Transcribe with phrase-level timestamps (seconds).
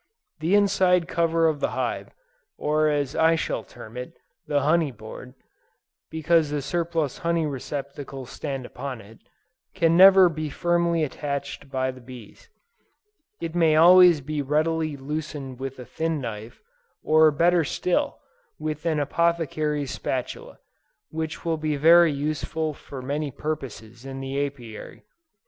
[0.39, 2.09] The inside cover of the hive,
[2.57, 4.13] or as I shall term it,
[4.47, 5.35] the honey board,
[6.09, 9.19] because the surplus honey receptacles stand upon it,
[9.75, 12.49] can never be very firmly attached by the bees:
[13.39, 16.63] it may always be readily loosened with a thin knife,
[17.03, 18.17] or better still,
[18.57, 20.57] with an apothecary's spatula,
[21.11, 25.03] which will be very useful for many purposes in the Apiary.